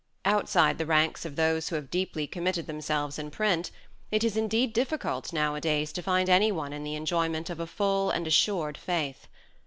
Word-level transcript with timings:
Outside 0.25 0.79
the 0.79 0.85
ranks 0.87 1.25
of 1.25 1.35
those 1.35 1.69
who 1.69 1.75
have 1.75 1.91
deeply 1.91 2.25
committed 2.25 2.65
themselves 2.65 3.19
in 3.19 3.29
print 3.29 3.69
it 4.11 4.23
is 4.23 4.35
indeed 4.35 4.73
difficult 4.73 5.31
nowadays 5.31 5.91
to 5.91 6.01
find 6.01 6.27
any 6.27 6.51
one 6.51 6.73
in 6.73 6.83
the 6.83 6.95
enjoyment 6.95 7.51
of 7.51 7.59
a 7.59 7.67
full 7.67 8.09
and 8.09 8.25
assured 8.25 8.79
faith. 8.79 9.27